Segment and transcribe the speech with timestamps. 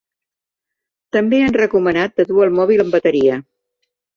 [1.17, 3.41] També han recomanat de dur el mòbil amb bateria.